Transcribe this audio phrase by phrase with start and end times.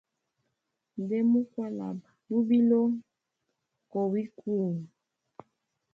[1.01, 2.81] Nde mu kwalaba lubilo
[3.91, 4.73] kowi kuu.